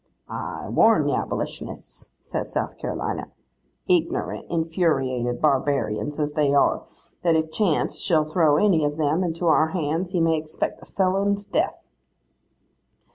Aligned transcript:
'—'I 0.27 0.69
warn 0.69 1.03
the 1.05 1.13
abolitionists,' 1.13 2.11
says 2.23 2.51
South 2.51 2.75
Carolina, 2.79 3.31
'ignorant, 3.87 4.47
infuriated 4.49 5.39
barbarians 5.39 6.19
as 6.19 6.33
they 6.33 6.51
are, 6.55 6.87
that 7.21 7.35
if 7.35 7.51
chance 7.51 7.99
shall 7.99 8.25
throw 8.25 8.57
any 8.57 8.83
of 8.83 8.97
them 8.97 9.23
into 9.23 9.45
our 9.45 9.67
hands, 9.67 10.09
he 10.09 10.19
may 10.19 10.37
expect 10.37 10.81
a 10.81 10.87
felon's 10.87 11.45
death. 11.45 11.85